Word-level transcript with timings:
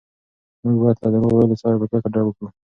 موږ 0.63 0.75
باید 0.81 0.97
له 1.03 1.09
درواغ 1.13 1.33
ویلو 1.37 1.59
څخه 1.61 1.79
په 1.81 1.87
کلکه 1.91 2.07
ډډه 2.13 2.25
وکړو. 2.25 2.47